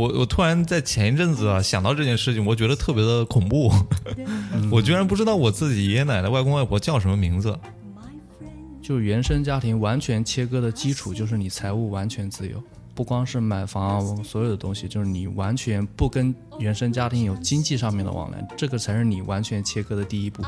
[0.00, 3.70] 我我突然在前一阵子啊想到这件事情，我觉得特别的恐怖。
[4.72, 7.54] 我居然不知道我自己爷爷奶奶、外公外婆叫什么名字。
[8.80, 12.60] 就原生家庭完全切割的基础，就是你财务完全自由，
[12.94, 20.42] 不光是买房，所有的东西，就是你完全不跟原生家庭有经济上面的往来，这个才是你完全切割的第一步。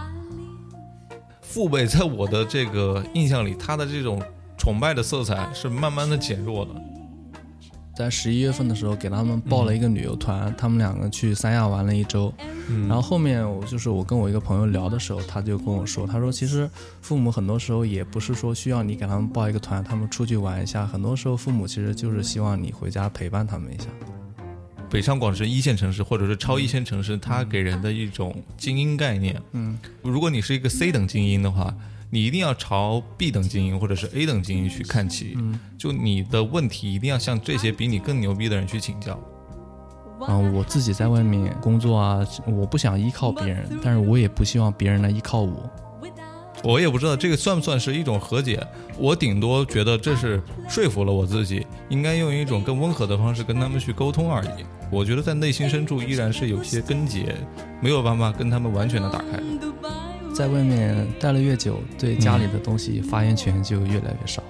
[1.42, 4.20] 父辈在我的这个印象里，他的这种
[4.56, 6.70] 崇拜的色彩是慢慢的减弱的。
[7.94, 12.32] 在十一月份的时候，给他们报了一个旅游团，他们两个去三亚玩了一周。
[12.88, 16.68] 然后后面我就是我跟我一个朋友聊的时候，他就跟我说，他说其实
[17.02, 23.84] 父母很多时候也不是说需要你给他们报一个团，他们出去玩一下，很多时候父母其实就是希望你回家陪伴他们一下。
[24.88, 29.40] 北上广深一线城市或者是超一线城市，它给人的一种精英概念。
[29.52, 31.74] 嗯，如果你是一个 C 等精英的话，
[32.14, 35.32] 你一定要朝 B 等精英或者是 A 等精英去看齐。
[35.38, 39.18] 嗯，就你的问题一定要向这些比你更牛逼的人去请教。
[40.28, 45.70] 嗯，我自己在外面工作啊，我不想依靠别人，但是我也不希望别人来依靠我。
[46.62, 48.62] 我也不知道这个算不算是一种和解，
[48.98, 54.66] 我顶多觉得这是说服了我自己，应该用一种更温和的方式跟他们去沟通而已。
[54.90, 57.34] 我觉得在内心深处依然是有些根结，
[57.80, 59.42] 没有办法跟他们完全的打开。
[60.32, 64.42] 在外面待了越久，对家里的东西发言权就越来越少。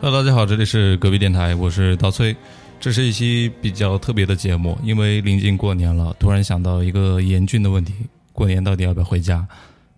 [0.00, 2.34] Hello，大家好，这里是隔壁电台，我是刀崔。
[2.78, 7.92] 这是一期比较特别的节目，因为临近过年了，突然想到一个严峻的问题：
[8.32, 9.44] 过年到底要不要回家？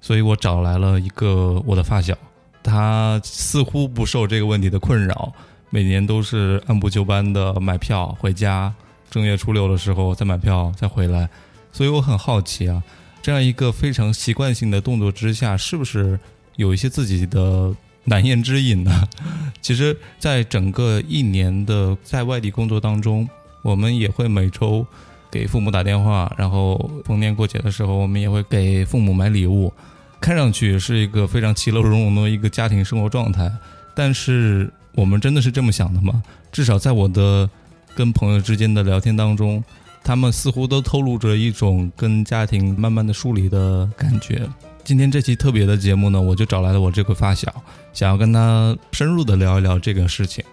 [0.00, 2.16] 所以我找来了一个我的发小，
[2.62, 5.31] 他似乎不受这个问题的困扰，
[5.69, 8.72] 每年都是按部就班的买票回家，
[9.11, 11.28] 正月初六的时候再买票再回来。
[11.72, 12.82] 所以我很好奇啊，
[13.22, 16.19] 这样一个非常习惯性的动作之下，是不是
[16.56, 17.75] 有一些自己的？
[18.04, 19.06] 难言之隐呢。
[19.60, 23.28] 其实，在整个一年的在外地工作当中，
[23.62, 24.84] 我们也会每周
[25.31, 29.70] 给父母打电话，然后逢年过节的时候，我们也会给父母买礼物。
[30.19, 33.52] 看上去是一个非常其乐融融的一个家庭生活状态，
[33.94, 36.22] 但是我们真的是这么想的吗？
[36.50, 37.48] 至少在我的
[37.94, 39.62] 跟朋友之间的聊天当中，
[40.03, 44.49] 他们似乎都透露着一种跟家庭慢慢的疏离的感觉。
[44.83, 47.53] 今天这期特别的节目呢，我就找来了我这个发小，
[47.93, 50.44] 想要跟他深入的聊一聊这个事情。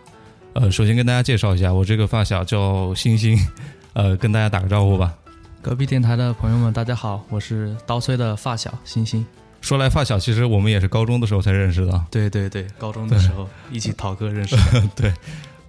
[0.53, 3.39] 呃，首先跟大家介绍一下，我这个发小叫星星，
[3.93, 5.13] 呃，跟大家打个招呼吧。
[5.61, 9.25] 隔壁电台的朋友们，大家好，我是刀崔的发小星星。
[9.59, 12.05] 说来发小，其实我们也是高中的时候才认识的。
[12.11, 14.87] 对对对，高中的时候一起逃课认识的。
[14.95, 15.13] 对，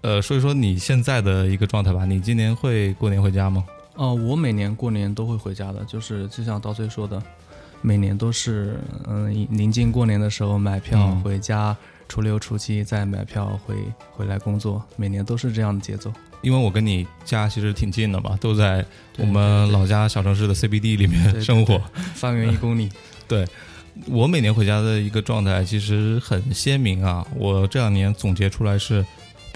[0.03, 2.05] 呃，说一说你现在的一个状态吧。
[2.05, 3.65] 你今年会过年回家吗？
[3.95, 7.23] 哦，我每年过年都会回家的，就是就像刀崔说的。
[7.81, 8.77] 每年都是，
[9.07, 11.77] 嗯，临近过年的时候买票回家，
[12.09, 13.77] 初六初七再买票回
[14.11, 16.13] 回来工作，每年都是这样的节奏。
[16.43, 18.85] 因为我跟你家其实挺近的嘛，都在
[19.17, 21.81] 我们老家小城市的 CBD 里面生活，
[22.15, 22.89] 方圆一公里。
[23.29, 23.47] 对，
[24.07, 27.27] 我每年回家的一个状态其实很鲜明啊。
[27.37, 29.05] 我这两年总结出来是，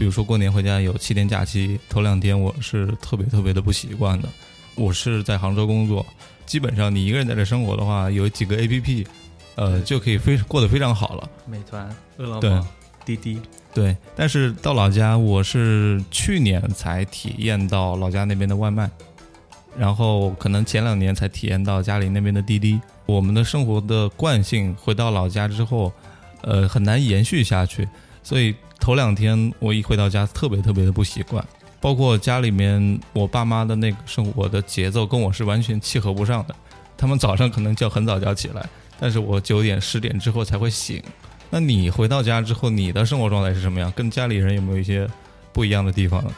[0.03, 4.29] 比如说过年回家有七天假期，头两天我是特别特别的不习惯的。
[4.75, 6.05] 我是在杭州工作。
[6.45, 9.07] 基本上你一个人在这生活的话，有几个 A P P，
[9.55, 11.31] 呃，就可以非过得非常好了。
[11.47, 12.69] 美团、饿了么、
[13.05, 13.41] 滴滴，
[13.73, 13.97] 对。
[14.17, 18.91] 但是到老家，我是去年才体验到老家那边的外卖，
[19.79, 22.81] 然后可能前两年才体验到家里那边的滴滴。
[23.07, 25.93] 我们的生活的惯性回到老家之后，
[26.41, 27.89] 呃，很难延续下去。
[28.23, 31.45] 所以头两天我一回到家，特别特别的不习惯。
[31.81, 36.55] 包括家里面我爸妈的那个生活的节奏跟我是完全契合不上的，
[36.97, 38.65] 他们早上可能就很早就要起来，
[39.01, 41.03] 但是我九点十点之后才会醒。
[41.51, 43.91] 那你回到家之后，你的生活状态是什么样？
[43.97, 45.09] 跟家里人有没有一些
[45.53, 46.31] 不一样的地方呢？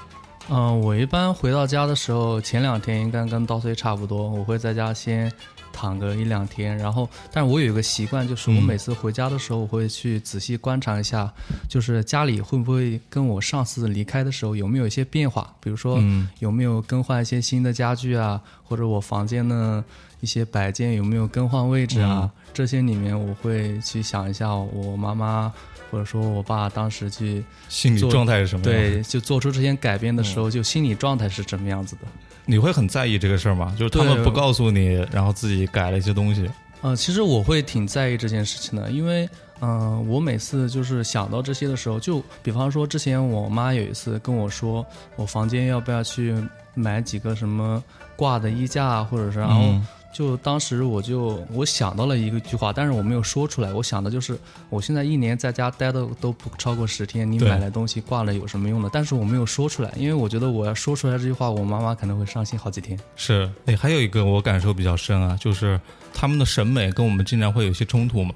[0.48, 5.30] 嗯，我一般回到家的时候，前两天应该跟刀碎差不多，我会在家先。
[5.74, 11.30] 躺个一两天，然后，但是我有一个习惯，就是我每次回家的时候，我会去仔细观察一下，
[11.68, 16.00] 就是家里会不会跟我上次离开的时候有没有一些变化，比如说
[16.38, 19.82] 有没有更换一些新的家具啊，或者我房间的
[20.20, 25.52] 一些摆件有没有更换位置啊，这些里面我会去想一下我妈妈
[25.90, 28.74] 或者说我爸当时去心理状态是什么样？
[28.74, 32.02] 对，就做出这些改变的时候，就心理状态是什么样子的。
[32.46, 33.74] 你会很在意这个事儿吗？
[33.78, 36.50] 就是他们不告诉你，然后自己改了一些东西。
[36.82, 39.26] 呃，其实我会挺在意这件事情的，因为，
[39.60, 44.84] 嗯，我每次就是想到这些的时候，就比方说之前我妈有一次跟我说，
[45.16, 46.36] 我房间要不要去
[46.74, 47.82] 买几个什么
[48.16, 49.74] 挂的衣架，或者是然后
[50.14, 53.72] 就当时我就我想到了一个句话，但是我没有说出来。
[53.72, 54.38] 我想的就是，
[54.70, 58.88] 我现在一年在家待的都不超过十天，你买来东西挂了有什么用呢？
[58.92, 62.96] 但是我没有说出来，因为我觉得我要说出来这句话，我妈妈可能会伤心好几天。
[63.16, 65.80] 是，哎，还有一个我感受比较深啊，就是
[66.14, 68.34] 他们的审美跟我们经常会有一些冲突嘛。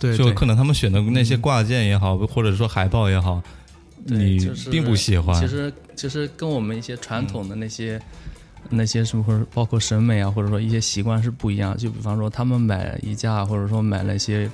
[0.00, 3.40] 对，就可能他们选的那些挂件也好，或者说海报也好，
[4.06, 5.40] 你并不喜欢。
[5.40, 8.02] 其实，其实跟我们一些传统的那些。
[8.68, 11.76] 那些什么或者包括审美啊，或者说一些习惯是不一样。
[11.76, 14.50] 就比方说，他们买衣架，或者说买那些。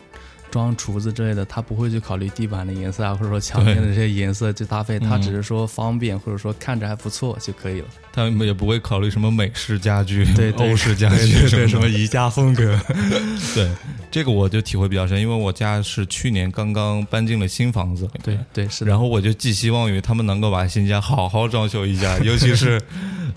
[0.51, 7.87] 装厨子之类的，他不会去考虑地板的颜色啊，或者说墙面的这些颜色去搭配，他只是说方便，或者说看着还不错就可以了。
[8.15, 12.81] 他们也不会考虑什么美式家具、对欧式家具、什么宜家风格。
[13.55, 13.71] 对，
[14.11, 18.09] 这个我就体会比较深，因为我家是去年刚刚搬进了新房子。
[18.23, 18.87] 对对是。
[18.87, 22.81] 然后我就寄希望于他们能够把新家好好装修一下，尤其是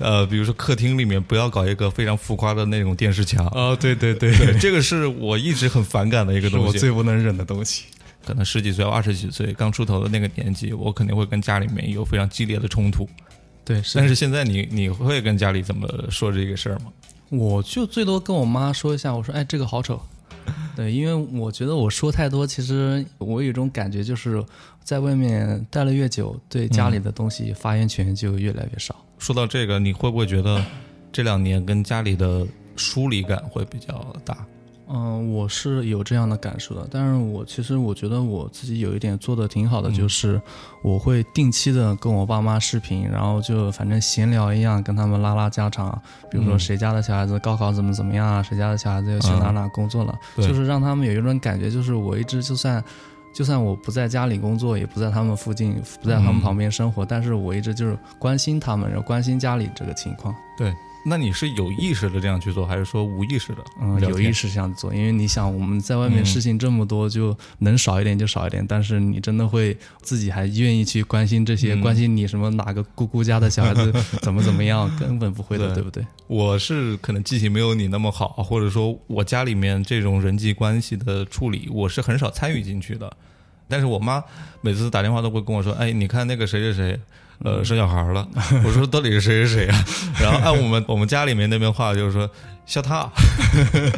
[0.02, 3.46] 呃，比如说客厅里面不要搞一个非常浮夸的那种电视墙。
[3.48, 6.66] 啊，对对对，这个是我一直很反感的一个东西。
[6.68, 7.86] 我最不能忍的东西，
[8.26, 13.08] 可能十几岁、二十几岁刚出头的那个年纪，我肯定会跟家里面有非常激烈的冲突。
[13.64, 16.92] 对，但是现在你你会跟家里怎么说这个事儿吗？
[17.30, 20.02] 我就最多跟我妈说一下，我说：“哎，这个好丑。”
[20.76, 24.44] 对，因为我觉得我说太多，其实我有一种感觉，就是
[24.84, 28.96] 在外面待了越久，对家里的东西发言权就越来越少。
[29.18, 30.64] 说到这个，你会不会觉得
[31.12, 32.46] 这两年跟家里的
[32.76, 34.46] 疏离感会比较大？
[34.94, 40.42] 嗯，我是有这样的感受的，但是我其实我觉得我自己有一点做的挺好的，就是
[40.82, 45.90] 我会定期的跟我爸妈视频，然后就反正闲聊一样，跟他们拉拉家常，
[46.30, 52.84] 比如说谁家的小孩子高考怎么怎么样啊，谁家的小孩子又去哪哪工作了，就是让他们有一种感觉，就是我一直就算
[53.34, 60.74] 就算我不在家里工作，也不在他们附近，不在他们旁边生活，但是我一直就是关心他们，然后关心家里这个情况，对。
[61.04, 63.64] 那你是有意识的这样去做，还是说无意识的？
[63.82, 68.66] 嗯，有意识这样做，因为你想我们在外面事情这么多，就能少一点就少一点。
[68.68, 76.06] 但是你真的会自己还愿意去关心这些，关心你什么哪个姑姑家的小孩子怎么怎么样，根本不会的，对不对？
[76.28, 83.12] 我是可能记性没有你那么好，或者说我家里面这种人际关系的处理，我是很少参与进去的。
[83.68, 84.24] 但是我妈
[84.62, 87.00] 每次打电话都会跟我说：“哎，你看那个谁谁谁。”
[87.44, 88.28] 呃，生小孩了，
[88.64, 89.86] 我说到底是谁是谁啊？
[90.22, 92.30] 然后按我们我们家里面那边话就是说
[92.66, 93.10] 小他，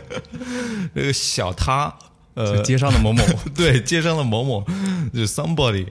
[0.93, 1.93] 那个小他，
[2.35, 3.23] 呃，街上的某某，
[3.53, 4.63] 对，街上的某某，
[5.13, 5.87] 就 somebody，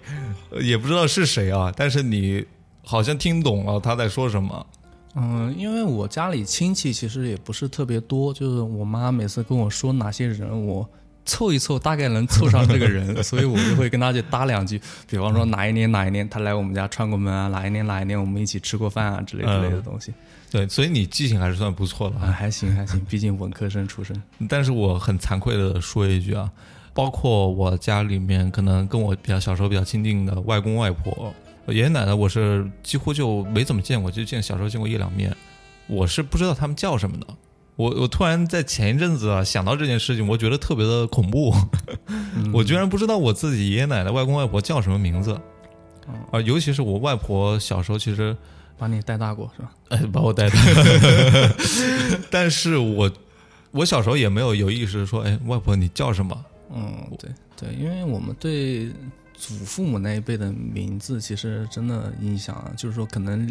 [0.60, 2.44] 也不知道是谁啊，但是你
[2.84, 4.66] 好像听懂了他在说什么。
[5.14, 10.88] 嗯，因为我家里亲戚其实也不是特别多，就是我妈每次跟我说哪些人我。
[11.25, 14.81] 凑一凑，大概能凑上这个人， 所以我就会跟他去搭两句。
[15.09, 20.13] 比方说哪一年哪一年他来我们家串过门啊，哪一年哪一年我们一起吃过饭啊之类之类的东西。
[20.51, 24.21] 对，所以你记性还是算不错的啊，还行还行，毕竟文科生出身。
[24.49, 26.51] 但是我很惭愧的说一句啊，
[26.93, 31.33] 包括我家里面可能跟我比较小时候比较亲近的外公外婆、
[31.69, 35.35] 爷爷奶奶，我是几乎就没怎么见过，就见小时候见过一两面，
[35.87, 37.27] 我是不知道他们叫什么的。
[37.77, 41.55] 我我突然在前一阵子啊想到这件事情，我觉得特别的恐怖，
[42.53, 45.33] 我居然不知道我自己爷爷奶奶、外公外婆叫什么名字，
[46.31, 48.37] 啊，尤其是我外婆小时候其实
[48.79, 49.73] 把你带大过是吧？
[49.88, 50.57] 哎，把我带大，
[52.31, 53.11] 但是我
[53.71, 56.45] 我小时候也没有有意识说，哎，外婆你叫什么？
[56.75, 58.91] 嗯，对对，因为我们对
[59.35, 63.50] 祖父母那一辈的名字其实真的印象啊，就是说可能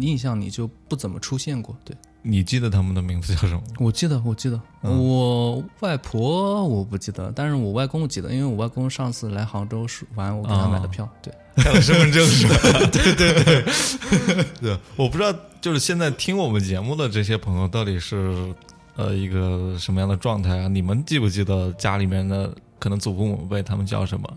[0.00, 1.96] 印象里就不怎么出现过，对。
[2.22, 3.62] 你记得他们的名字叫什么？
[3.78, 12.54] 我记得，我记得，我外婆我不记得，但是我外公记得，因为我外公上次来杭州玩，我给他买的票，对，还有身份证是吧？
[12.92, 18.54] 对 对对，对，我不知道，就是现在听我们节目的这些朋友到底是
[18.96, 20.68] 呃一个什么样的状态啊？
[20.68, 24.30] 你们记不记得家里面的可能祖父母辈他们叫什么？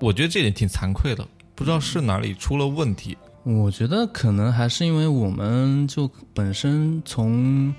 [0.00, 3.16] 我觉得这点挺惭愧的，不知道是哪里出了问题。
[3.42, 7.74] 我觉得可能还是因为我们就本身从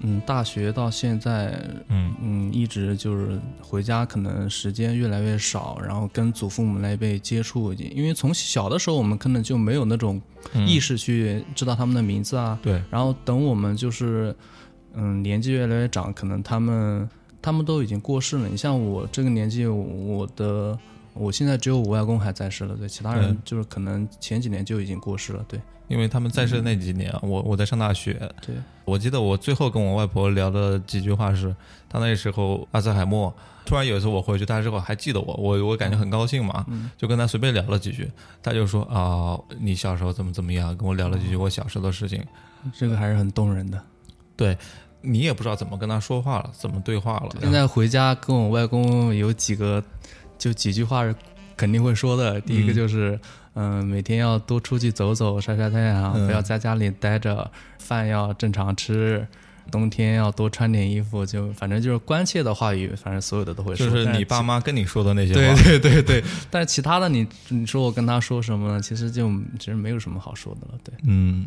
[0.00, 10.20] 嗯大学到现在，嗯嗯一直就是回家，可能时间越来越少，然后跟祖父母那一辈接触，因为从小的时候我们可能就没有那种
[10.66, 12.58] 意识去知道他们的名字啊。
[12.60, 12.82] 对。
[12.90, 14.34] 然后等我们就是
[14.94, 17.08] 嗯年纪越来越长，可能他们
[17.40, 18.48] 他们都已经过世了。
[18.48, 20.76] 你像我这个年纪，我的。
[21.18, 25.60] 我现在只有我外公还在世了，对，其他人就是可能前几年就已经过世了，对。
[25.88, 28.56] 因为他们在世的那几年，我我在上大学，对。
[28.84, 31.54] 我记得我最后跟我外婆聊的几句话是，
[31.88, 33.32] 她那时候阿兹海默，
[33.64, 38.10] 突然有一次我回去，她之后还记得我，我我感觉很高兴嘛，就跟她随便聊了几句，
[38.42, 42.20] 她就说啊，你小时候怎么怎么样，跟我聊了几句我小时候的事情，
[42.76, 43.80] 这个还是很动人的。
[44.34, 44.58] 对，
[45.02, 47.36] 你也不知道怎么跟他说话了，怎么对话了。
[47.40, 49.80] 现在回家跟我外公有几个，
[50.38, 51.14] 就几句话是
[51.56, 52.40] 肯定会说的。
[52.40, 53.18] 第一个就是，
[53.54, 59.26] 嗯、每天要多出去走走，晒晒太阳，嗯不要在家里待着，饭要正常吃。
[59.68, 63.84] 冬天要多穿点衣服，就反正就是关切的话语，反正所有的都会说。
[63.84, 68.80] 就是你爸妈跟你说的那些对话，对 对对，但是其他的你你说我跟他说什么呢？
[68.80, 69.28] 其实就
[69.58, 70.78] 其实没有什么好说的了。
[70.84, 71.44] 对，嗯，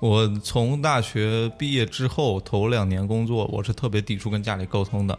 [0.00, 5.16] 我从大学毕业之后头两年工作，我是特别抵触跟家里沟通的，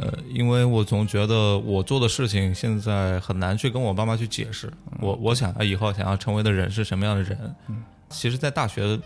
[0.00, 7.54] 呃，因为我总觉得我做的事情现在很难去跟我爸妈去解释，我我想要以后想要成为的人是什么样的人。
[8.08, 8.98] 其实，在大学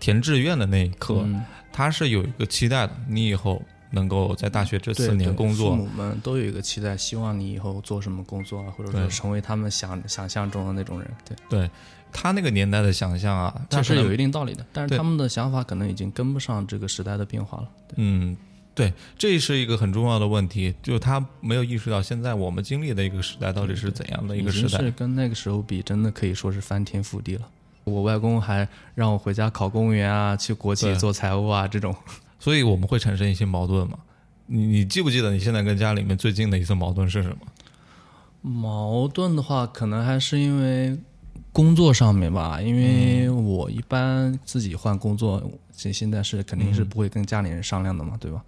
[0.00, 1.42] 填志愿的那一刻，嗯。
[1.74, 3.62] 他是有一个期待的，你以后
[3.92, 5.70] 能够在大学这四年工作。
[5.70, 11.10] 父，母们都有一个期待，希望你以后做什么工作啊，或者说成为他们想想象中的那种人。
[11.24, 11.70] 对，对。
[12.12, 17.68] 他那个年代的想象啊，他这是有一定道理的，但是他们的想法可能已经跟不上这个时代的变化了。
[17.96, 18.36] 嗯，
[18.74, 24.78] 对，这是一个很重要的问题，就是他没有意识到现在我们经历的一个时代到底是怎样的一个时代。
[24.78, 27.46] 是跟那个时候比，真的可以说是翻天覆地了。
[27.84, 31.94] 我外公还让我回家考公务员啊，去国企做财务啊，这种。
[32.40, 33.98] 所以我们会产生一些矛盾嘛？
[34.46, 37.36] 你你记不记得你现在跟家里面最近的一次矛盾是什么？
[38.40, 40.98] 矛盾的话，可能还是因为
[41.52, 45.42] 工作上面吧，因为我一般自己换工作，
[45.76, 48.42] 这现在是肯定是不会跟家里人商量的嘛，对吧？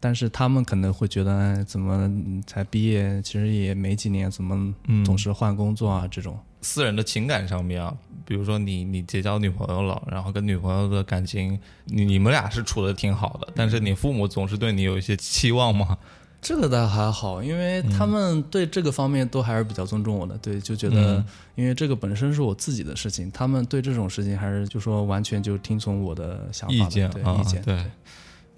[0.00, 4.74] 但是他们可能会觉得，哎怎么嗯才毕业，其实也没几年，怎么
[5.04, 6.06] 总是换工作啊？
[6.08, 7.92] 这种，私人的情感上面啊，
[8.24, 15.98] 比如说你你结交女朋友了，然后跟女朋友的感情，你你们俩是处的挺好的，但是你父母总是对你有一些期望嘛？
[16.40, 21.24] 这个倒还好，因为他们对这个方面都还是比较尊重我的，对，就觉得，
[21.56, 27.62] 因为这个本身是我自己的事情，他们对这种事情还是就说完全就听从我的想法的意见啊，对意见。
[27.62, 27.84] 对，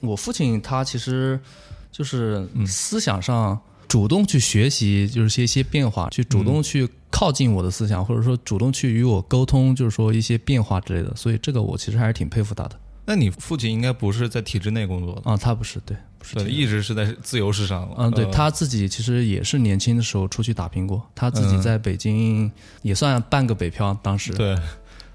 [0.00, 1.40] 我父亲他其实
[1.90, 3.58] 就是思想上
[3.88, 11.16] 主动去学习，就是一些变化，去主动去靠近我的思想，或者说主动去与我沟通，就是说一些变化之类的。
[11.16, 12.78] 所以这个我其实还是挺佩服他的。
[13.10, 17.92] 那你父亲应该不是在体制内工作的，啊，他不是对，不是对，一直是在自由市场。
[17.98, 22.48] 嗯，对呃他自己其实也是年轻的时候出去打拼过，他自己在北京
[22.82, 24.32] 也算半个北漂，当时。
[24.34, 24.56] 对，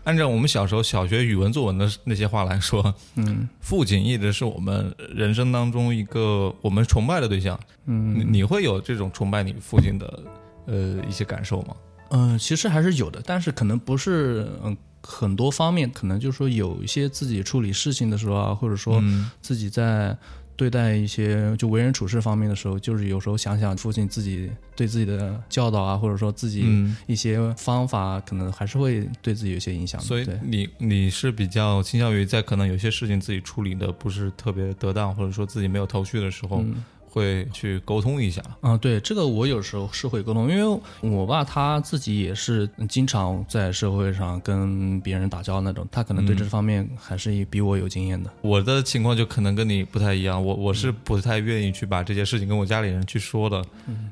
[0.03, 7.57] 按照我们小时候小学语文作文的那些话来说，嗯，父亲一直是我们人生当中一个我们崇拜的对象。
[7.85, 10.23] 嗯，你你会有这种崇拜你父亲的
[10.65, 11.73] 呃一些感受吗？
[12.09, 14.75] 嗯，其实还是有的，但是可能不是嗯
[15.07, 20.17] 很多方面，可能就是说有一些自己处理事情的时候啊，或者说嗯自己在
[20.57, 30.07] 对待一些就为人处事方面的时候，就是有时候想想父亲自己对自己的教导啊，或者说自己嗯，一些方法，可能还是会对自己有些影响的。
[30.07, 36.83] 所以对你你是比较倾向于在可能有些事情自己处理的不是特别得当，或者说自己没有头绪的时候，嗯
[37.15, 38.43] 会去沟通一下。
[38.62, 48.29] 嗯，对这个我有时候是会沟通，因为我爸他自己也是经常在社会上跟别人打交道那种，他可能对这方面还是比我有经验的。
[48.41, 53.63] 我的情况就可能跟你不太一样，我我是不太愿意去把这些事情跟我家里人去说的，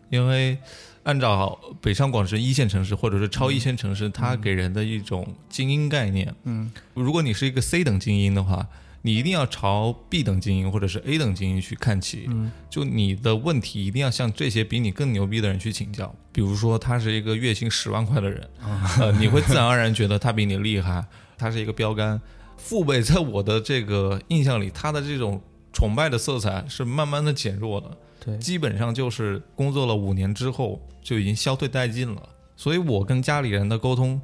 [0.10, 0.58] 因为
[1.04, 8.66] 按照北上广深一线城市或者是超一线城市，它给人的一种精英概念，嗯，如果你是一个 C 等精英的话，
[9.06, 18.50] 你一定要朝 B 等精英或者是 A 等精英去看齐，嗯，就你的问题一定要向这些比你更牛逼的人去请教，比如说他是一个月薪十万块的人，
[19.00, 21.06] 呃，你会自然而然觉得他比你厉害，
[21.38, 22.20] 他是一个标杆。
[22.56, 25.42] 父辈在我的这个印象里，他的这种
[25.74, 32.30] 崇拜的色彩是慢慢的减弱的，对，基本上就是工作了五年之后就已经消退殆尽了。
[32.56, 34.22] 所以我跟家里人的沟通，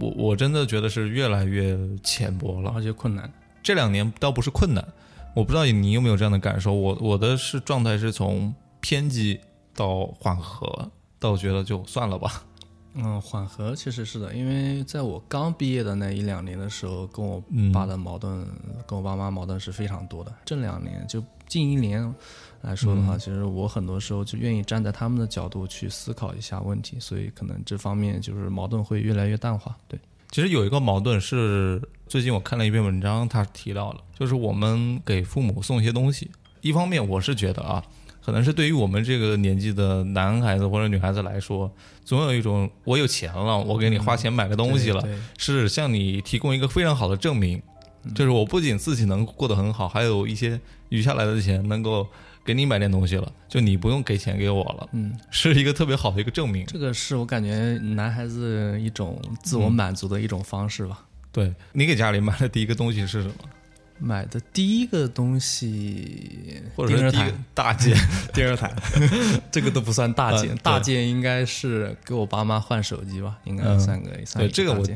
[0.00, 2.72] 我我真的觉得是越来越浅薄了。
[2.74, 3.32] 而且困难。
[3.66, 4.88] 这两年倒不是困难，
[5.34, 6.72] 我不知道你有没有这样的感受。
[6.72, 9.40] 我我的是状态是从偏激
[9.74, 12.44] 到缓和，到觉得就算了吧。
[12.94, 18.46] 嗯，缓和其实是的，因为在我刚毕业的那一两年的时候，跟我嗯爸的矛盾，
[18.86, 20.32] 跟我爸妈矛盾是非常多的。
[20.44, 22.14] 这两年就近一年
[22.60, 29.76] 来说的话，其实我很多时候就愿意站在他们的角度去思考一下问题，所以可能这方面就是矛盾会越来越淡化。
[29.88, 29.98] 对，
[30.30, 36.30] 其实有一个矛盾是，最近我看了一篇文章，他提到了，就是我们给父母送一些东西。
[36.60, 37.82] 一方面，我是觉得啊，
[38.24, 41.72] 可能是对于我们这个年纪的男孩子或者女孩子来说，
[42.04, 47.62] 总有一种我有钱了，我给你花钱买个东西了，对，是向你提供一个非常好的证明，
[48.14, 52.06] 就是我不仅自己能过得很好，还有一些余下来的钱能够
[52.46, 56.64] 给你买点东西了，就你不用给钱给我了，嗯，是一个特别好的一个证明。
[56.66, 61.04] 这个是我感觉男孩子一种自我满足的一种方式吧。
[61.32, 63.34] 对你给家里买的第一个东西是什么？
[63.98, 67.96] 买的第一个东西，或者是第一个大件，
[68.32, 68.70] 电热毯，
[69.50, 73.80] 这个都不算大件，嗯大件应该是给我爸妈换手机吧，应该嗯。
[73.80, 74.86] 算个对这个我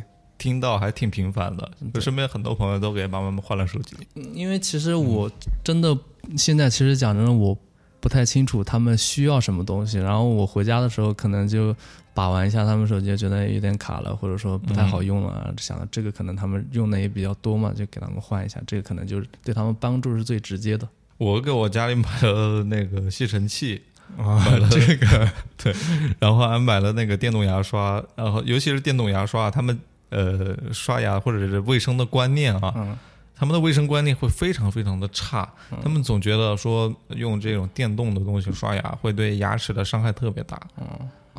[0.40, 3.94] 听到还挺频繁的，我身边很多朋友都给妈妈们换了手机。
[4.14, 5.30] 嗯因为其实我
[5.62, 5.97] 真的
[6.38, 7.56] 现在其实讲真的，我
[8.00, 9.99] 不太清楚他们需要什么东西。
[9.99, 11.76] 然后我回家的时候，可能就
[12.14, 18.59] 把玩一下他们手机，觉得有点卡了，或者说不太好用了，想到这个可能他们用的也比较多嘛，就给他们换一下。
[18.66, 20.88] 这个可能就是对他们帮助是最直接的。
[21.18, 23.82] 我给我家里买了那个吸尘器，
[24.16, 25.75] 啊买了这个对，
[26.18, 29.78] 然后还买了那个电动牙刷，然后尤其是电动牙刷，他们
[30.10, 32.98] 呃刷牙或者是卫生的观念啊，嗯。
[33.34, 35.50] 他们的卫生观念会非常非常的差，
[35.82, 40.86] 他们总觉得说用这种电动的东西刷牙会对牙齿的伤害特别大，嗯。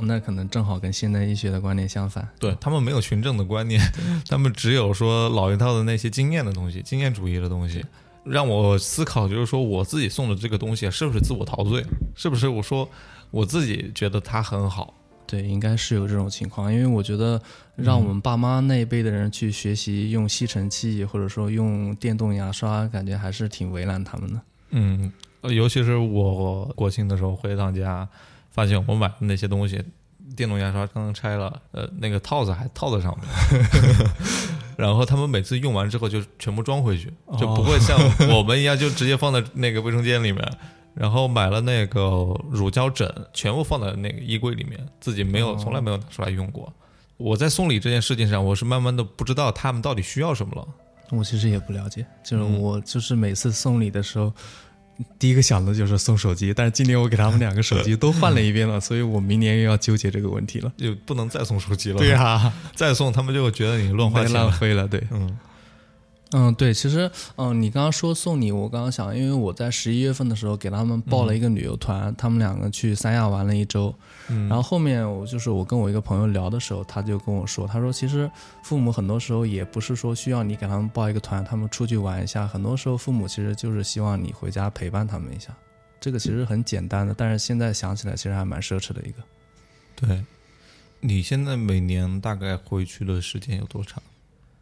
[0.03, 2.27] 那可能正好跟现代医学的观念相反。
[2.39, 3.79] 对他们没有循证的观念，
[4.27, 7.85] 他们只有说老一套的那些经验的东西，经验主义的东西。
[8.23, 11.85] 让我思考，就是说我自己送的这个东西是不是自我陶醉，
[12.15, 12.89] 是不是我说
[13.29, 14.91] 我自己觉得它很好，
[15.31, 17.41] 对，应该是有这种情况，因为我觉得
[17.77, 24.41] 让我们爸妈那一辈的人去学习用吸尘器，或者说用电动牙刷，感觉还是挺为难他们的。
[24.71, 25.09] 嗯，
[25.39, 28.05] 呃尤其是我国庆的时候回一趟家，
[28.50, 29.81] 发现我买的那些东西，
[30.35, 33.65] 电动牙刷刚刚拆了，呃，那个套子还套在上面，
[34.75, 37.09] 然后他们每次用完之后就全部装回去，
[37.39, 37.97] 就不会像
[38.35, 40.45] 我们一样就直接放在那个卫生间里面。
[40.93, 42.00] 然后买了那个
[42.50, 46.71] 乳胶枕，全部放在那个衣柜里面，自己没有，从来没有拿出来用过。
[47.17, 50.67] 我在送礼这件事情上，我是慢慢的不知道他们到底需要什么了。
[51.12, 54.33] 我其实也不了解，就是嗯我就是每次送礼的时候，
[55.19, 60.71] 第一个想的就是送手机，但是今年我给他们两个手机都换了一遍了，所以我明年又要纠结这个问题了。
[60.77, 61.98] 就不能再送手机了。
[61.98, 64.36] 对呀、 再送他们就觉得你乱花太钱。
[64.36, 65.03] 浪费了，对。
[65.12, 65.38] 嗯
[66.34, 73.94] 嗯，对，其实，嗯，你刚刚说送礼，我刚刚想，因为我在十一月份的时候给他们报了一个旅游团，他们两个去三亚玩了一周，
[74.30, 78.32] 嗯然后后面我就是我跟我一个朋友聊的时候，他就跟我说，他说其实
[78.63, 85.54] 父母很多时候也不是说需要你给他们报一个团，他们出去玩一下，很多时候父母其实就是希望你回家陪伴他们一下，
[86.00, 89.22] 这个其实很简单的，但是现在想起来其实还蛮奢侈的一个。
[89.96, 90.24] 对，
[91.02, 94.02] 你现在每年大概回去的时间有多长？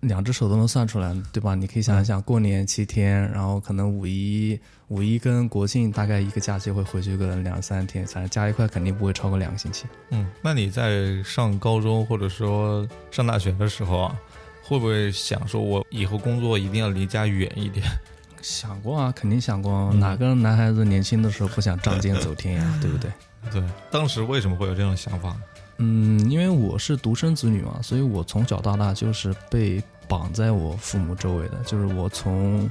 [0.02, 1.56] 两只手都能算出来，对吧？
[1.56, 9.86] 你可以想一想，过年七天，然后可能五一、五一跟国庆大概一个假期会回去个两三天，反正加一块肯定不会超过两个星期。
[10.12, 14.20] 嗯，那你在上高中或者说上大学的时候啊，
[14.64, 17.86] 会不会想说我以后工作一定要离家远一点？
[18.42, 23.12] 想过啊，肯定想过，哪个男孩子年轻的时候不想仗剑走天涯， 对不对？
[23.52, 25.36] 对，当时为什么会有这种想法？
[25.80, 32.70] 嗯，因为我是独生子女嘛，所以我从小到大就是被绑在我父母周围的，就是我从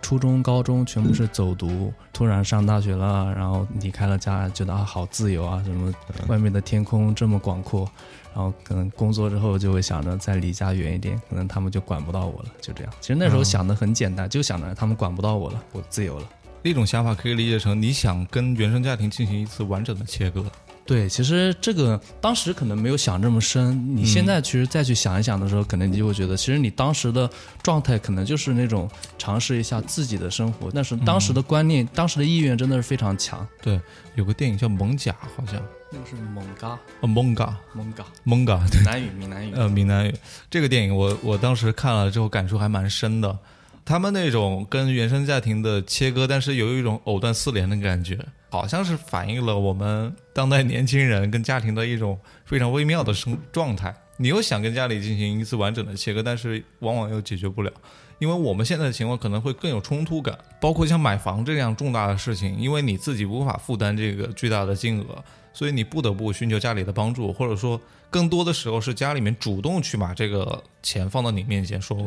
[0.00, 5.92] 初中、高中全部是走读，突然上大学了，然后离开了家，觉得啊好自由啊，什么
[6.28, 7.90] 外面的天空这么广阔，
[8.34, 12.92] 然后可能工作之后就会想着再离家远一点，可能他们就管不到我了，就这样。
[13.00, 16.28] 其实那时候想的很简单，就想着他们管不到我了，我自由了。
[16.62, 20.44] 那种想法可以理解成你想跟原生家庭进行一次完整的切割。
[20.86, 27.28] 对，其实这个当时可能没有想这么深，你现在其实再去想一想的时候，可能你就会觉得，其实你当时的
[27.62, 33.46] 状态可能就是那种尝试一下自己的生活，但是当时的观念、当时的意愿真的是非常强。
[33.62, 33.80] 对，
[34.14, 35.54] 有个电影叫《蒙甲》，好像
[35.90, 39.52] 那个是蒙嘎，呃，蒙嘎，蒙嘎，蒙嘎，闽南语，闽南语。
[39.54, 40.14] 呃，闽南语
[40.50, 43.38] 这个电影我，我当时看了之后感触还蛮深的。
[43.86, 48.18] 他们那种跟原生家庭的切割，但是有一种藕断丝连的感觉，
[48.54, 53.92] 好像是反映了我们当代年轻人跟家庭的一种非常微妙的生状态。
[54.16, 57.72] 你又想跟家里进行一次完整的切割，但是往往又解决不了，
[58.20, 71.98] 因为我们现在的情况可能会更有冲突感，包括像买房这样重大的事情，因为你自己无法负担这个巨大的金额，所以你不得不寻求家里的帮助，或者说更多的时候是家里面主动去把这个钱放到你面前，说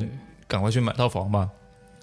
[0.47, 1.49] 赶快去买套房吧。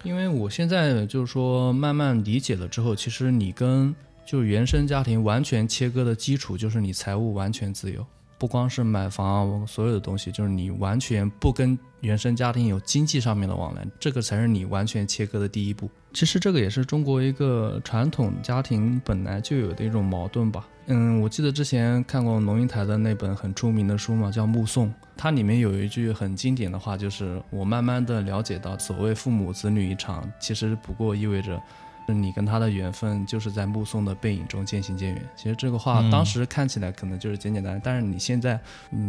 [0.03, 8.05] 因为我现在就是说慢慢理解了之后，其实你跟就原生家庭完全切割的基础就是你财务完全自由，
[8.39, 15.89] 不光是买房，所有的东西就是你完全不跟原生家庭有经济上面的往来，这个才是你完全切割的第一步。
[16.11, 20.67] 其实这个也是中国一个传统家庭本来就有的一种矛盾吧。
[20.87, 31.61] 嗯，我记得之前看过龙应台的那本很出名的书嘛，叫《目送》，它里面有一句很经典的话，就是我慢慢的了解到，所谓父母子女一场，其实不过意味着。
[32.07, 35.29] 你跟他的缘分就是在目送的背影中渐行渐远。
[35.35, 38.59] 其实这个话当时看起来可能就是简简单单，但是你现在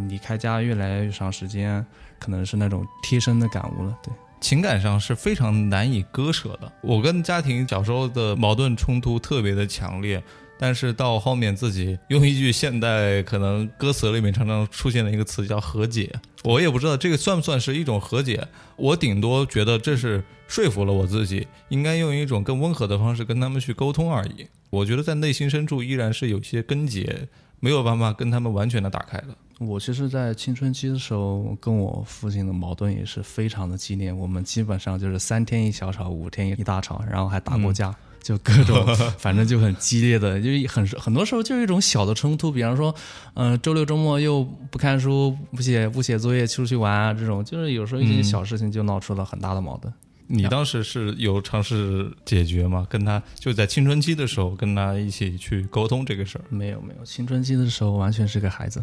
[0.08, 1.84] 离开家越来越长时间，
[2.18, 3.96] 可能是那种贴身的感悟了。
[4.02, 6.72] 对，情感上是非常难以割舍的。
[6.82, 10.22] 我跟家庭小时候的矛盾冲突特别的强烈，
[10.58, 16.12] 但是到后面自己用一句现代可能歌词里面常常出现的一个词叫和解，
[16.44, 18.46] 我也不知道这个算不算是一种和解。
[18.76, 24.46] 我顶多觉得这是说服了我自己，应该用一种更温和的方式跟他们去沟通而已。
[24.70, 27.28] 我觉得在内心深处依然是有些根结，
[27.60, 29.28] 没有办法跟他们完全的打开的。
[29.58, 34.12] 我其实，在青春期的时候，跟我父亲的矛盾也是非常的激烈。
[34.12, 37.94] 我们基本上就是三天一小吵，五天一大吵，然后还打过架，
[38.26, 38.84] 就各种，
[39.18, 42.50] 反正就很激烈的，就是很很多时候就是一种小的冲突。
[42.50, 42.92] 比方说，
[43.34, 49.94] 嗯、周六周末又不看书、不写不写作业，出去玩啊，这种就是有时候一些小事情就闹出了很大的矛盾。
[50.26, 52.84] 你当时是有尝试解决吗？
[52.90, 56.44] 跟他就在青春期的时候跟他一起去沟通这个事儿。
[56.48, 58.82] 没有没有，青春期的时候完全是个孩子，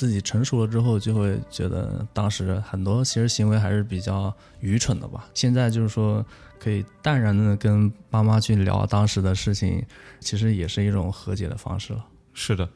[0.00, 5.28] 自己成熟了之后就会觉得当时很多其实行为还是比较愚蠢的吧。
[5.34, 6.24] 现在就是说
[6.58, 9.84] 可以淡然的跟妈妈去聊当时的事情，
[10.18, 12.02] 其实也是一种和解的方式了。
[12.32, 12.66] 是的，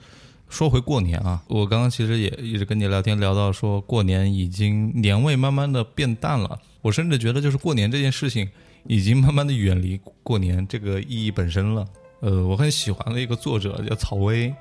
[0.50, 6.60] 说回过年啊，我刚刚其实也一直跟你聊天，聊到说过年已经年味慢慢的变淡了。
[6.82, 8.46] 我甚至觉得，就是过年这件事情
[8.87, 11.87] 已经慢慢的远离过年这个意义本身了。
[12.20, 14.54] 呃，我很喜欢的一个作者叫曹薇，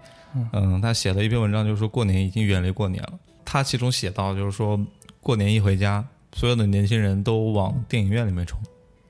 [0.52, 3.14] 嗯，他写了一篇文章，就是说过年已经远离过年了。
[3.46, 4.80] 他其中写到，就是说
[5.22, 8.60] 过年一回家，所有的年轻人都往电影院里面冲，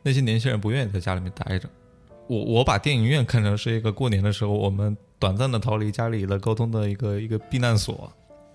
[0.02, 1.70] 那些年轻人不愿意在家里面待着。
[2.28, 8.12] 我我把电影院看成是一个过年的时候我们短暂的逃离家里的沟通的一个一个避难所。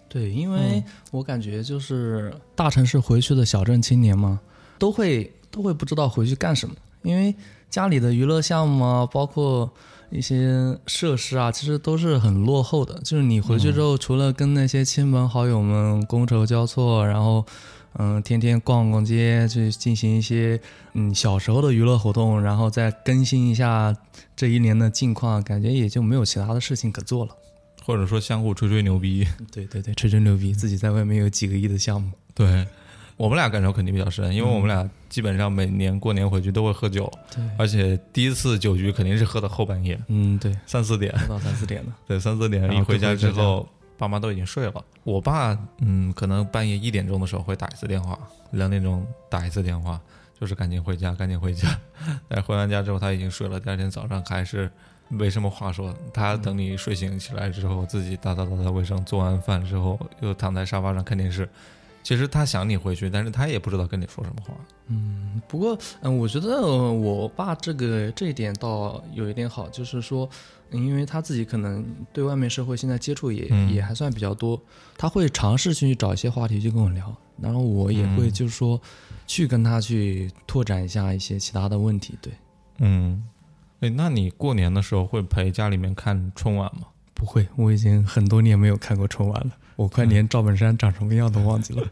[0.08, 4.40] 对，因为我感觉就是大城市回去的小镇青年嘛，
[4.78, 7.34] 都会都会不知道回去干什么，因为
[7.68, 9.70] 家里的娱乐项目啊，包括
[10.10, 12.98] 一些设施啊，其实都是很落后的。
[13.04, 17.44] 就是你回去之后，除了跟那些亲朋好友们觥筹交错，然后
[17.94, 20.60] 嗯，天天逛逛街，去进行一些
[20.94, 23.94] 嗯小时候的娱乐活动，然后再更新一下
[24.36, 27.34] 这一年的近况，感觉也就没有其他的事情可做了。
[27.84, 32.10] 或者说相互吹吹牛逼，对对对，吹吹牛逼，自己在外面有几个亿的项目。
[32.34, 32.66] 对
[33.18, 41.92] 我们俩感受肯定比较深，因为我们俩基本上每年过年回去都会喝酒，对，而且第一次酒局肯定是喝到后半夜，嗯，对，三四点，喝到三四点的。
[42.06, 44.84] 对，三四点一回家之后，爸妈都已经睡了。
[45.02, 48.16] 我爸嗯，可能半夜一点钟的时候会打一次电话，
[48.52, 50.00] 两点钟打一次电话，
[50.40, 51.76] 就是赶紧回家，赶紧回家。
[52.30, 54.70] 但回完家之后他已经睡了，第二天早上还是
[55.08, 55.92] 没什么话说。
[56.14, 61.48] 他等你睡醒起来之后，自己打扫打扫卫生，做完饭之后又躺在沙发上看电视。
[62.08, 64.54] 其实他想你回去，但是他也不知道跟你说什么话。
[64.86, 70.26] 嗯不过，嗯，我觉得呃我爸这个这一点倒有一点好，就是说，
[70.70, 74.58] 嗯因为他自己可能对外面社会现在接触也、嗯也还算比较多，
[74.96, 78.80] 他会尝试去找一些话题去跟我聊，然后我也会就是说，
[79.26, 82.16] 去跟他去拓展一下一些其他的问题。
[82.22, 82.32] 对，
[82.78, 83.22] 嗯，
[83.80, 86.86] 哎，那你过年的时候会陪家里面看春晚吗？
[87.12, 91.86] 不会，我已经很多年没有看过春晚了，我快连赵本山长什么样都忘记了。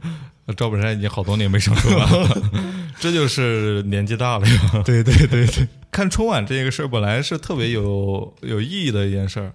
[0.47, 2.53] 呃 赵本山已经好多年没上春晚了，
[2.99, 4.83] 这就是年纪大了呀。
[4.85, 9.53] 对对对对，看春晚这个事儿本来是特别有有意义的一件事儿，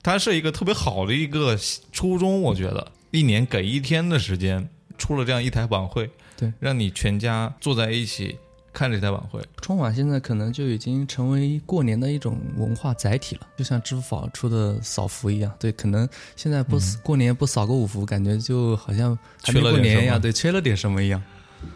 [0.00, 1.58] 它是一个特别好的一个
[1.90, 2.92] 初衷，我觉得。
[3.10, 8.38] 一年给一天的时间，出了这样一台晚会，对，让你全家坐在一起
[8.72, 9.40] 看这台晚会。
[9.60, 15.52] 春晚现在可能就已经成为过年的一种文化载体了，就像支付宝出的扫福一样。
[15.58, 21.22] 对，可能现在不、过年不扫个五福，感觉就好像还没缺了点什么过年一样，对，缺了点什么一样。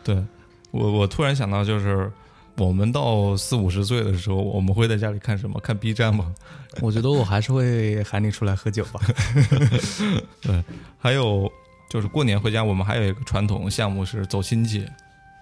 [0.03, 0.25] 对
[0.71, 2.11] 我，我突然想到，就是
[2.57, 5.61] 我们到四五十岁的时候，我们会在家里看什么？
[5.61, 6.35] 看 B 站吗？
[6.81, 9.01] 我觉得我还是会喊你出来喝酒吧。
[10.41, 10.65] 对，
[10.99, 11.51] 还有
[11.89, 14.87] 就是过年回家，我们还有一个传统项目是走亲戚。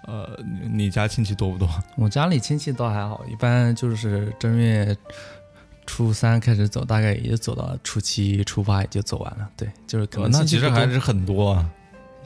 [0.07, 1.69] 呃，你你家亲戚多不多？
[1.97, 4.97] 我家里亲戚倒还好，一般就是正月
[5.87, 9.49] 初三开始走，大概也就走到初七、初八也就走完了。
[9.57, 11.71] 对，就是可能呃那其实还是很多啊。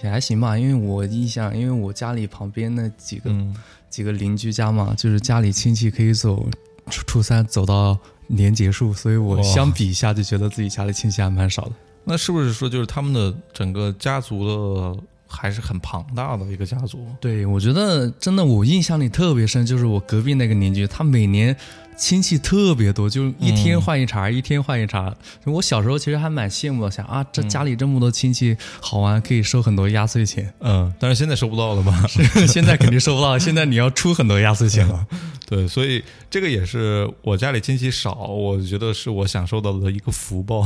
[0.00, 3.52] 也还行吧，因为我印象，因为我家里旁边那几个、嗯，
[3.90, 6.48] 几个邻居家嘛，就是家里亲戚可以走
[6.88, 11.72] 初初三走到年结束，所以我相比一下就觉得自己家里亲戚还蛮少的。
[12.04, 17.06] 那是不是说就是他们的整个家族的还是很庞大的一个家族？
[17.20, 21.54] 对，我觉得真的我印象里特别深，就是我隔壁那个邻居，他每年
[21.98, 25.12] 亲戚特别多，就一天换一茬，一天换一茬。
[25.44, 30.54] 我小时候其实还蛮羡慕的，想啊，这家里这么多亲戚，好玩，可以收很多压岁钱。
[30.60, 32.04] 嗯，但是现在收不到了吧？
[32.46, 35.06] 现在肯定收不到， 现在你要出很多压岁钱了。
[35.44, 40.62] 对，所以这个也是我家里亲戚少，我觉得是我享受到的一个福报，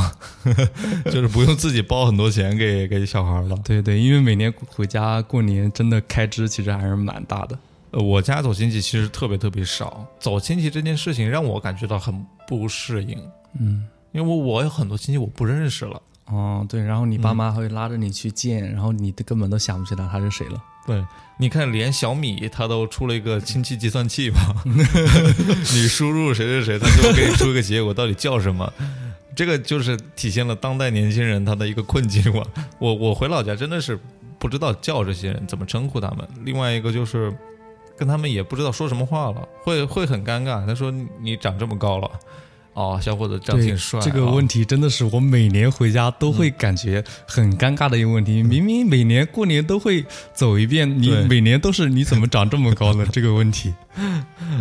[1.06, 3.56] 就是不用自己包很多钱给给小孩了。
[3.64, 7.56] 对对，因为每年回家过年真的开支其实还是蛮大的。
[7.92, 13.18] 呃，我家走亲戚其实特别特别少，走亲戚这件事情让我感觉到很不适应，
[13.60, 16.00] 嗯，因为我我有很多亲戚我不认识了。
[16.26, 20.62] 哦，对，然后你爸妈会拉着你去见，然后你根本都想不起来他是谁了。
[20.86, 21.04] 对，
[21.38, 24.40] 你看，连小米它都出了一个亲戚计算器吧？
[24.64, 28.72] 你输入谁谁谁，他就给你出一个结果，到底叫什么？
[29.36, 32.42] 这个就是体现了当代年轻人他的一个困境吧。
[32.78, 33.98] 我我回老家真的是
[34.38, 36.26] 不知道叫这些人怎么称呼他们。
[36.44, 37.32] 另外一个就是
[37.96, 40.66] 跟他们也不知道说什么话了，会会很尴尬。
[40.66, 42.10] 他说你长这么高了。
[42.74, 44.00] 哦，小伙子长挺帅。
[44.00, 48.42] 这个问题真的是我每年回家都会感觉很尴尬的一个问题。
[48.42, 50.02] 明明每年过年都会
[50.32, 53.06] 走一遍，你每年都是你怎么长这么高呢？
[53.12, 53.74] 这个问题，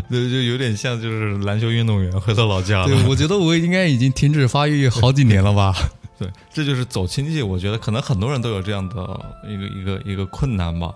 [0.09, 2.87] 就就有点像就是篮球运动员回到老家了。
[2.87, 5.73] 对，我觉得我应该已经停止发育好几年了吧。
[6.19, 7.41] 对，这就是走亲戚。
[7.41, 8.95] 我觉得可能很多人都有这样的
[9.47, 10.93] 一个一个一个困难吧。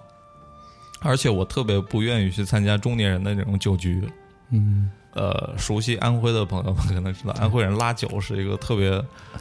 [1.00, 4.04] 而且我特别不愿意去参加中年人的那种酒局。
[4.50, 4.90] 嗯。
[5.16, 8.90] 呃，熟悉安徽的朋友们可能知道，安徽人拉酒是一个特别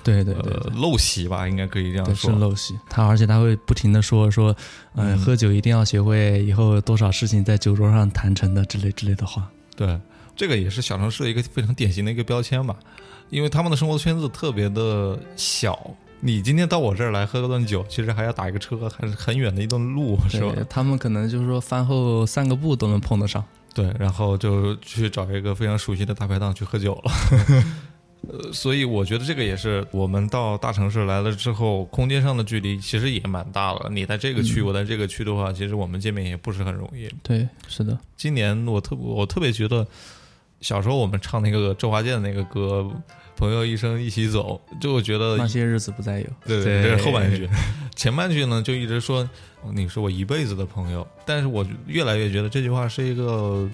[0.04, 2.30] 对对对陋习吧，应该可以这样说。
[2.30, 2.78] 是陋习。
[2.88, 4.54] 他而且他会不停的说说，
[4.94, 9.50] 嗯，喝酒一定要学会，以后多少事情在酒桌上谈成的之类之类的话。
[9.74, 9.98] 对，
[10.36, 12.76] 这个也是小城市的一个非常典型的一个标签吧，
[13.30, 15.76] 因为他们的生活圈子特别的小。
[16.26, 20.54] 你今天到我这儿来喝个顿酒，其实还要打一个车，还是很远的一段路，是吧？
[20.70, 23.44] 他们可能就是说饭后散个步都能碰得上。
[23.74, 27.12] 对，然后就去找一个非常熟悉的大排档去喝酒了。
[28.26, 33.90] 呃，所以我觉得这个也是我们到大城市来了之后，空间上的距离其实也蛮大了。
[33.90, 37.06] 你在这个区，我在这个区的话，其实我们见面也不是很容易。
[37.22, 37.98] 对，是的。
[38.16, 39.86] 今年我特我特别觉得，
[40.62, 42.90] 小时候我们唱那个周华健的那个歌。
[43.36, 46.26] 朋友一生一起走，就我觉得那些日子不再有。
[46.46, 47.48] 对对，这是后半句。
[47.96, 49.28] 前半句呢，就一直说
[49.72, 53.68] 你是我一辈子的朋友，但是我越来越觉得这句话是一个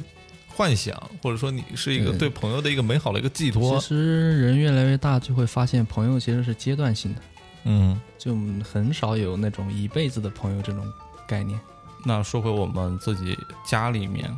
[0.48, 3.78] 幻想，或者说你是一个对朋友的一个美好的一个寄托。
[3.78, 7.20] 其实人越来越大，就会发现朋友其实是阶段性的。
[7.64, 10.90] 嗯，就很少有那种一辈子的朋友这种
[11.26, 11.58] 概念。
[12.04, 14.34] 那说回我们自己家里面，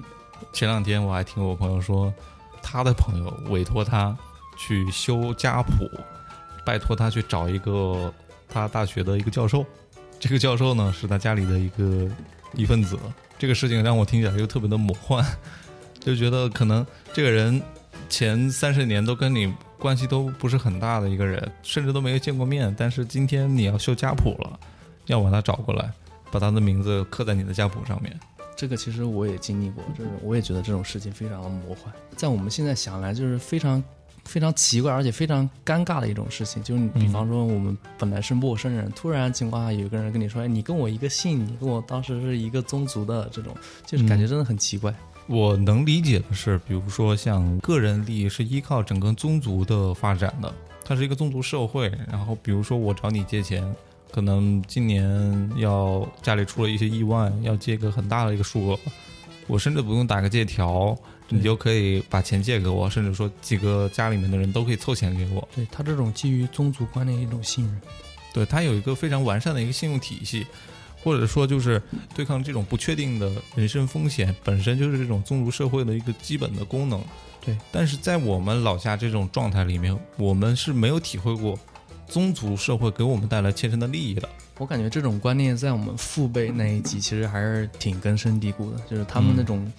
[0.52, 2.12] 前两天我还听我朋友说，
[2.60, 4.16] 他的朋友委托他。
[4.64, 5.90] 去修家谱，
[6.64, 8.14] 拜托他去找一个
[8.48, 9.66] 他大学的一个教授，
[10.20, 12.08] 这个教授呢是他家里的一个
[12.54, 12.96] 一份子。
[13.40, 15.26] 这个事情让我听起来又特别的魔幻，
[15.98, 17.60] 就觉得可能这个人
[18.08, 24.60] 前三十年都跟你关系都不是很大的一个人，甚至都没有见过面，但是今天你要修家谱了，
[25.06, 25.90] 要把他找过来，
[26.30, 28.16] 把他的名字刻在你的家谱上面。
[28.54, 33.82] 这个其实我也经历过，就是我也觉得这种事情非常的魔幻，在我们现在想来就是非常。
[34.24, 43.54] 非常奇怪，而且非常尴尬的一种事情，就是比方说，我们本来是陌生人，突然情况下有一个人跟你说：“哎，你跟我一个姓，你跟我当时是一个宗族的。”这种
[43.84, 44.94] 就是感觉真的很奇怪。
[45.26, 50.52] 我能理解的是，比如说像个人利益是依靠整个宗族的发展的，
[50.84, 51.92] 它是一个宗族社会。
[52.10, 53.62] 然后比如说我找你借钱，
[54.10, 58.78] 可能今年要家里出了一些意外，要借个很大的一个数额，
[59.46, 60.96] 我甚至不用打个借条。
[61.32, 65.48] 你就可以把钱借给我，甚至说几个家里面的人都可以凑钱给我。
[65.54, 67.80] 对他这种基于宗族观念一种信任，
[68.34, 70.46] 对他有一个非常完善的一个信用体系，
[71.02, 71.82] 或者说就是
[72.14, 77.02] 对抗这种不确定的人身风险，本身就是这种宗族社会的一个基本的功能。
[77.40, 81.58] 对，但是在我们老家这种状态里面，我们是没有体会过
[82.06, 84.28] 宗族社会给我们带来切身的利益的。
[84.58, 89.72] 我感觉这种观念在我们父辈那一级其实还是挺根深蒂固的，就是他们那种。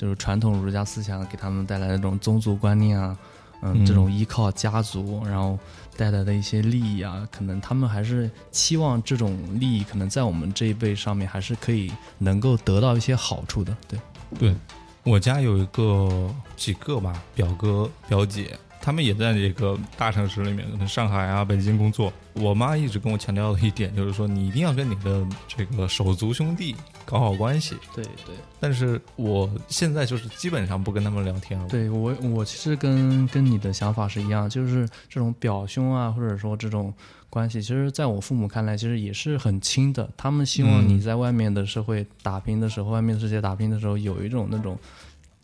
[0.00, 3.14] 就是传统儒家思想给他们带来的这种宗族观念啊，
[3.60, 5.58] 嗯，这种依靠家族然后
[5.94, 13.76] 带来的一些利益啊，可能他们还是期望这种利益可能在我们这一辈上面还是可以能够得到一些好处的。
[13.86, 14.00] 对，
[14.38, 14.54] 对
[15.02, 18.58] 我家有一个几个吧，表哥表姐。
[18.80, 22.12] 他们也在这个大城市里面，可能上海啊、北京工作。
[22.32, 27.76] 我妈一直跟我强调的一点就是说，你一定要跟你的这个手足兄弟搞好关系。
[27.94, 28.34] 对对。
[28.58, 31.68] 但是我现在就是基本上不跟他们聊天了。
[31.68, 36.94] 对我，我其实跟跟你的想法是一样，就是这种表兄啊，或者说这种
[37.28, 40.08] 关系，其实在我父母看来，其实也是很亲的。
[40.16, 44.78] 他们希望你在外面的社会打拼的时候，外面的世界打拼的时候，有一种那种。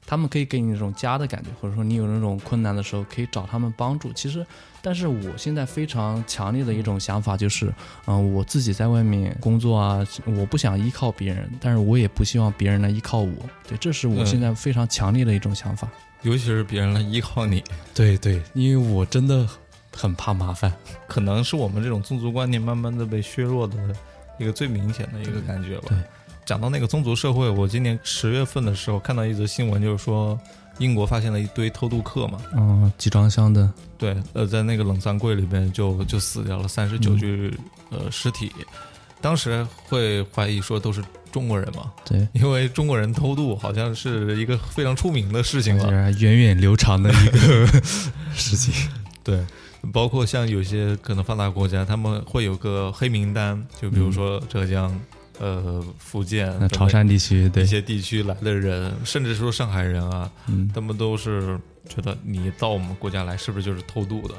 [0.06, 4.12] 他们可以给你那种家的感觉，或者说你有那种困难的时候可以找他们帮助。
[4.12, 4.46] 其实，
[4.80, 7.74] 但是我现在非常强烈的一种想法就是，
[8.06, 13.34] 嗯，我自己在外面工作啊，我不想依靠别人，但是我也不希望别人来依靠我。
[13.66, 15.88] 对，这是我现在非常强烈的一种想法。
[16.22, 19.46] 尤其是别人来依靠你，对对，因为我真的
[19.92, 20.72] 很怕麻烦，
[21.08, 23.76] 可能是我们这种宗族观念慢慢的被削弱的
[24.38, 25.88] 一个最明显的一个感觉吧。
[25.88, 25.98] 对。
[26.46, 30.38] 讲到那个宗族社会，我今年十月份的时候看到一则新闻，就是说
[30.78, 37.52] 英国发现了一堆偷渡客嘛，嗯，集装箱的，对，呃，在那个冷藏柜里边就就死掉了三十九具、
[37.90, 38.52] 呃尸体，
[39.20, 47.66] 当时会怀疑说都是中国人嘛，对，因为中国人偷渡好像是一个非常出名的事情这了，源远流长的一个
[48.34, 48.72] 事情。
[49.24, 49.44] 对。
[49.92, 54.92] 包括像有些可能发达国家，他们会有个黑名单，就比如说浙江、
[55.38, 64.34] 呃福建、那潮汕地区，对一，些地区来的人，甚至说上海人啊，嗯，他们都是觉得你到我们国家来是不是就是偷渡的？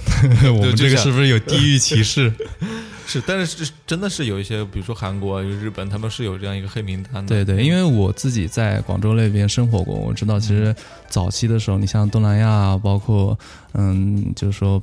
[0.52, 2.32] 我们这个是不是有地域歧视？
[3.06, 7.44] 是，但是是真的是有一些，比如说韩国、日本，他们是有这样一个黑名单的。
[7.44, 10.74] 对对，因为我自己在广州那边生活过，我知道其实
[11.08, 13.36] 早期的时候，你像东南亚，包括
[13.74, 14.80] 嗯，就是说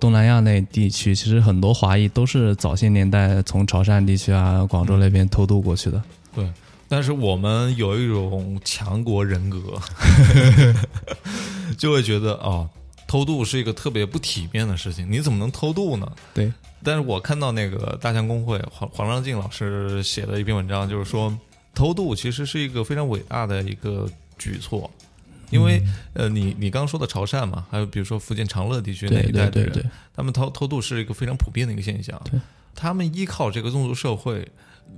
[0.00, 6.02] 东南亚那地区，其实很多华裔都是早些年代从潮汕地区啊、广州那边偷渡过去的。
[6.34, 6.48] 对，
[6.88, 9.58] 但是我们有一种强国人格，
[11.76, 12.68] 就会觉得哦，
[13.06, 16.10] 偷渡是一个特别不体面的事情，你怎么能偷渡呢？
[16.32, 16.52] 对，
[16.84, 21.36] 但是我看到那个大象公会黄黄章进老师写的一篇文章，就是说
[21.74, 24.08] 偷渡其实是一个非常伟大的一个
[24.38, 24.90] 举措，
[25.50, 25.82] 因为、
[26.14, 32.20] 呃，你你刚刚说的潮汕嘛，还有比如说福建长乐地区那一带的人，对对对，他们偷偷渡是一个非常普遍的一个现象。
[32.74, 34.46] 他们依靠这个宗族社会，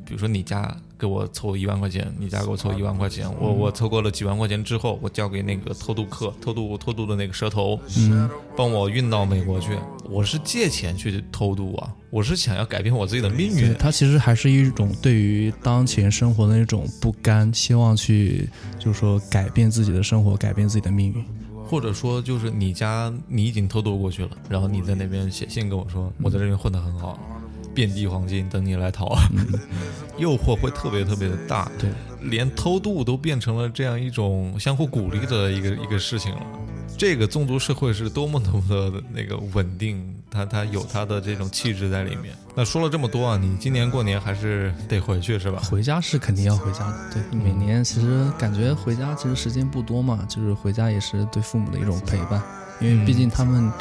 [0.04, 9.78] 比如说你家给我凑一万块钱，你家给我凑一万块钱，我我凑够了几万块钱之后，我交给那个偷渡客、偷渡偷渡的那个蛇头，嗯，帮我运到美国去。
[10.08, 13.72] 我是借钱去偷渡啊，我是想要改变我自己的命，运。
[13.74, 18.48] 它其实还是一种对于当前生活的那种不甘，希望去
[18.78, 21.24] 就是说改变自己的生活，改变自己的命运。
[21.68, 27.16] 或者说，就是你家你已经偷渡过去了，然后你在那边写信跟我说，我在这边混得很好，
[27.74, 29.16] 遍地黄金等你来讨，
[30.18, 36.42] 诱惑会特别特别的大，对，连偷渡都变成了这样一种相互鼓励的一个一个事情了。
[36.98, 42.34] 这个宗族社会是多么多么的那个稳定，它它有它的这种气质在里面。
[42.54, 45.62] 那说了这么多啊，你今年过年还是得回去是吧？
[45.70, 52.42] 回家是肯定要回家的，对，每年其实感觉回家其实时间不多嘛，就是回家也是对父母的一种陪伴，
[52.82, 53.72] 因为毕竟他们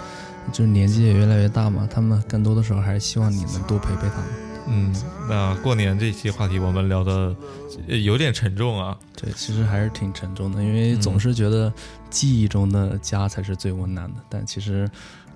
[0.52, 4.26] 就是年纪也越来越大嘛，他们更多的时候还是希望你能多陪陪他们。
[4.72, 4.94] 嗯，
[5.28, 7.36] 那过年这期话题我们聊的
[7.88, 8.96] 呃有点沉重啊。
[9.16, 11.74] 对，其实还是挺沉重的，因为总是觉得
[12.10, 14.88] 记忆中的家才是最温暖的，但其实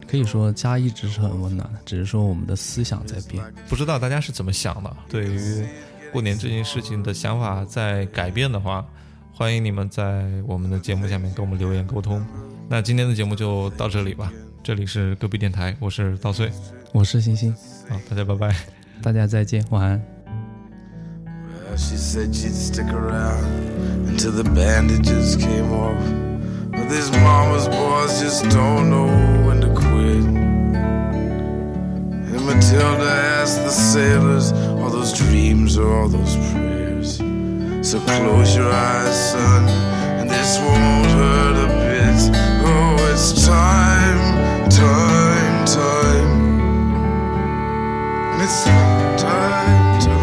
[0.08, 3.44] 可以说家一直是很温暖的，只是说我们的思想在变。
[3.68, 4.96] 不知道大家是怎么想的？
[5.10, 5.66] 对于
[6.12, 8.86] 过年这件事情的想法在改变的话，
[9.34, 12.24] 欢迎你们在我们的节目下面跟我们留言沟通。
[12.70, 14.32] 那今天的节目就到这里吧，
[14.62, 16.51] 这里是隔壁电台，我是稻穗，
[16.92, 17.55] 我是星星，
[17.88, 18.55] 好，大家拜拜。
[19.03, 20.03] 大家再见，晚安。
[21.68, 23.44] Well, she said she'd stick around
[24.09, 26.03] until the bandages came off.
[26.73, 29.09] But these mama's boys just don't know
[29.47, 30.25] when to quit.
[32.27, 33.09] And Matilda
[33.42, 37.21] asked the sailors, all those dreams or all those prayers.
[37.83, 39.68] So close your eyes, son,
[40.18, 42.31] and this won't hurt a bit.
[42.64, 44.22] Oh, it's time,
[44.76, 46.32] time, time.
[48.34, 50.23] And it's time, time, time.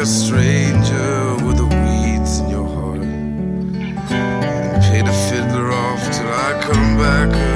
[0.00, 3.02] A stranger with the weeds in your heart.
[3.02, 7.49] And pay the fiddler off till I come back